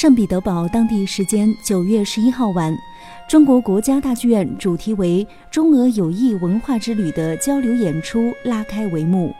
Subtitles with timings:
[0.00, 2.72] 圣彼得堡当地时间九月十一号晚，
[3.28, 9.34] 中国国家大剧院主题为“中俄友谊文化之旅”的交流演出拉开帷幕。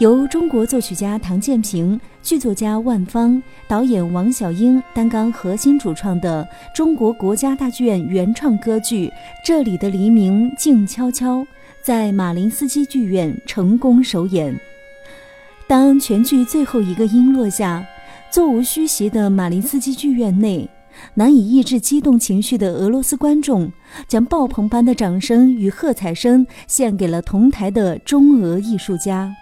[0.00, 6.44] 由中国作曲家唐建平、剧作家万芳、导演王小英担纲核心主创的
[6.74, 9.06] 中国国家大剧院原创歌剧
[9.46, 11.38] 《这里的黎明静悄悄》
[11.80, 14.52] 在马林斯基剧院成功首演。
[15.68, 17.86] 当全剧最后一个音落下，
[18.30, 20.70] 座无虚席的马林斯基剧院内，
[21.14, 23.72] 难以抑制激动情绪的俄罗斯观众
[24.06, 29.34] 将爆棚般的掌声与喝彩声献给了同台的中俄艺术家。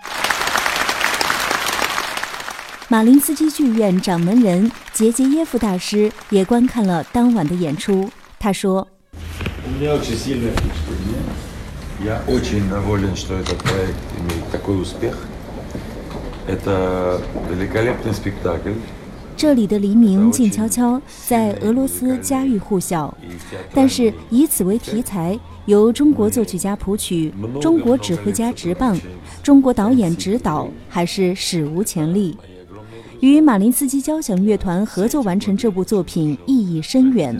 [2.89, 8.11] 马林斯基剧院掌门人杰杰耶夫大师也观看了当晚的演出。
[8.39, 8.89] 他说
[19.37, 23.14] ：“这里的黎明静悄悄，在俄罗斯家喻户晓。
[23.75, 28.98] 但是以此为题材，由中国作曲家谱曲，中国指挥家执棒，
[29.42, 32.36] 中国导演指导，还是史无前例。”
[33.20, 37.39] 与马林斯基交响乐团合作完成这部作品意义深远，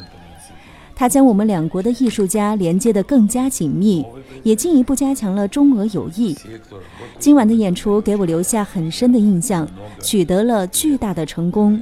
[0.99, 4.05] 它将我们两国的艺术家连接得更加紧密，
[4.43, 6.37] 也进一步加强了中俄友谊。
[7.21, 9.65] 今晚的演出给我留下很深的印象，
[10.01, 11.81] 取得了巨大的成功，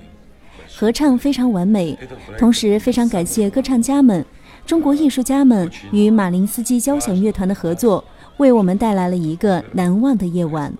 [0.77, 1.98] 合唱非常完美。
[2.36, 4.23] 同时，非常感谢歌唱家们、
[4.67, 8.05] 中国艺术家们与马林斯基交响乐团的合作，
[8.36, 10.70] 为我们带来了一个难忘的夜晚。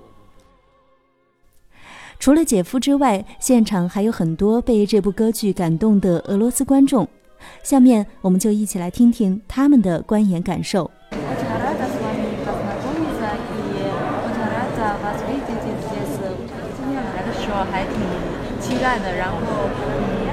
[2.19, 7.09] 除了姐夫之外，现场还有很多被这部歌剧感动的俄罗斯观众。
[7.63, 10.91] 下面我们就一起来听听他们的观演感受。
[11.11, 11.75] 今天来
[17.25, 17.97] 的时候还挺
[18.61, 20.27] 期待的，然后嗯。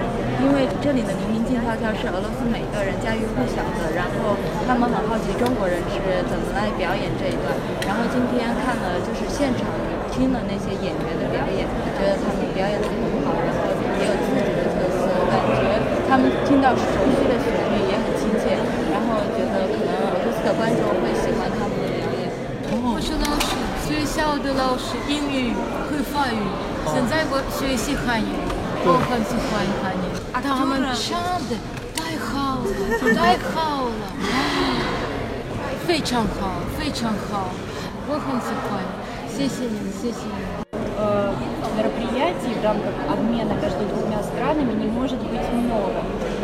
[0.44, 4.36] 因为这里的黎明静悄悄是俄罗斯每个人家喻户晓的，然后
[4.68, 5.96] 他们很好奇中国人是
[6.28, 7.56] 怎么来表演这一段。
[7.88, 9.64] 然后今天看了就是现场
[10.12, 11.64] 听了那些演员的表演，
[11.96, 13.32] 觉得他们表演的很好，
[16.13, 16.83] 他们听到熟
[17.17, 18.57] 悉的旋律也很亲切，
[18.93, 22.33] 然后觉得可能俄罗斯的观众会喜欢他们的表演。
[22.71, 25.53] 我是老师，学校的老师，英语
[25.89, 26.41] 会法语，
[26.87, 28.33] 现在我学习汉语，
[28.85, 30.05] 我很喜欢汉语。
[30.41, 31.57] 他们唱的
[31.95, 32.69] 太好了，
[33.15, 34.03] 太好了，
[35.87, 37.51] 非常好，非常好，
[38.09, 38.81] 我很喜欢，
[39.29, 40.31] 谢谢你，谢谢你。
[40.99, 41.31] 呃，
[41.77, 45.62] мероприятий в рамках обмена между двумя странами не может быть много.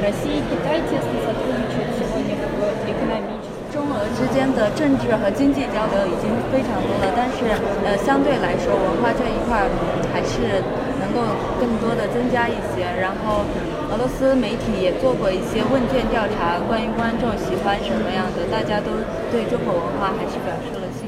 [0.02, 3.52] Россия и Китай тесно сотрудничают сегодня в экономическом.
[3.74, 7.42] 中俄之间的政治和经济交流已经非常多了，但是
[7.82, 9.66] 呃，相对来说，文化这一块
[10.14, 10.62] 还是
[11.02, 12.86] 能够更多的增加一些。
[13.02, 13.42] 然后，
[13.90, 18.94] 俄罗斯媒体也做过一些问卷调查，关于观众喜欢什么样的，大家都
[19.32, 21.07] 对中国文化还是表示了兴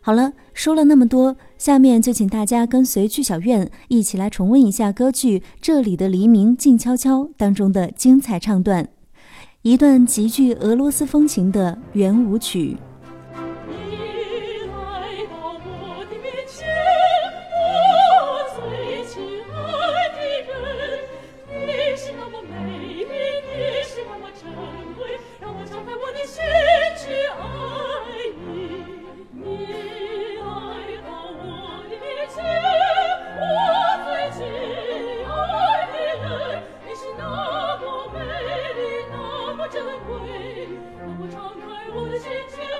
[0.00, 8.88] 好了，说了那么多，下面就请大家跟随剧小院一起来重温一下歌剧《这里的黎明静悄悄》当中的精彩唱段。
[9.62, 12.76] 一段极具俄罗斯风情的圆舞曲。
[39.70, 40.68] 珍贵，
[40.98, 42.77] 让我敞开我的心情。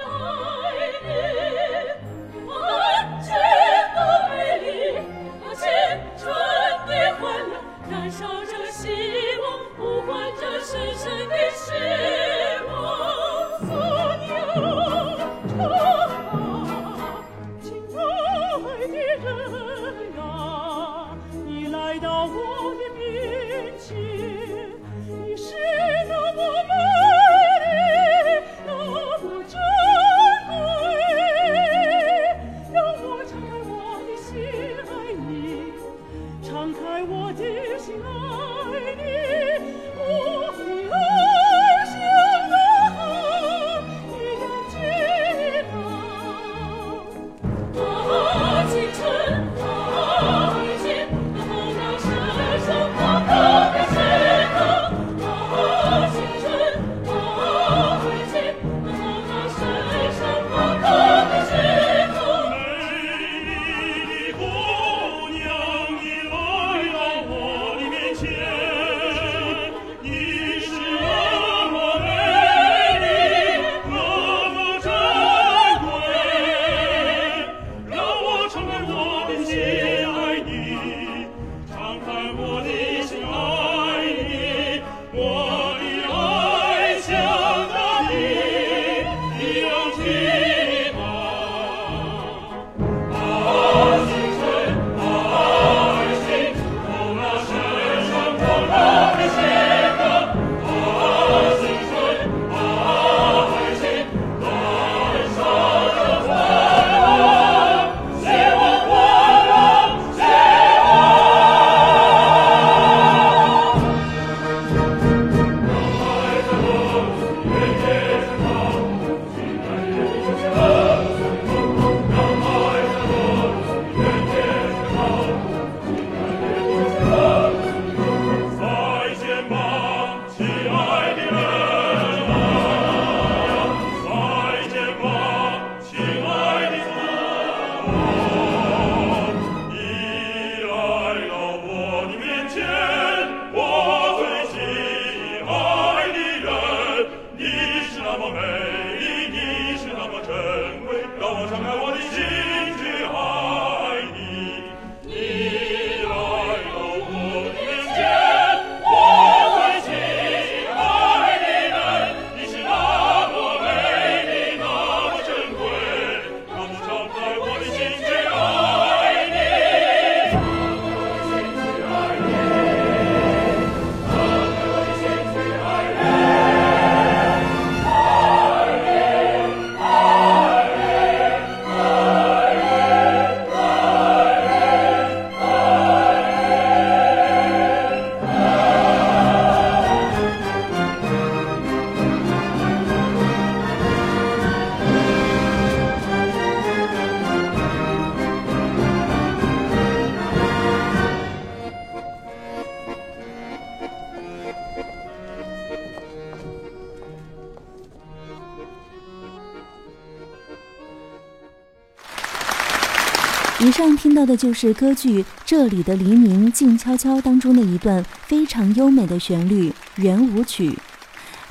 [213.60, 220.72] 以上听到的就是歌剧《这里的黎明静悄悄》当中的一段非常优美的旋律圆舞曲。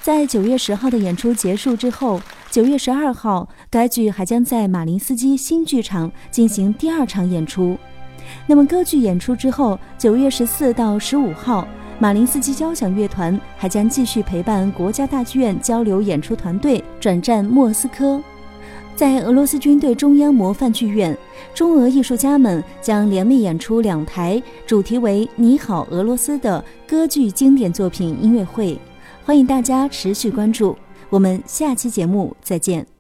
[0.02, 7.78] 在九月十号的演出结束之后，九月十二号，该剧还将在马林斯基新剧场进行第二场演出。
[8.46, 11.68] 那么，歌剧演出之后，九月十四到十五号，
[12.00, 18.24] 马林斯基交响乐团还将继续陪伴国家大剧院交流演出团队转战莫斯科。
[18.98, 21.16] 在俄罗斯军队中央模范剧院，
[21.54, 28.76] 中俄艺术家们将联袂演出两台主题为《你好，俄罗斯》的歌剧经典作品音乐会，
[29.24, 30.76] 欢迎大家持续关注。
[31.12, 32.97] 我们下期节目再见。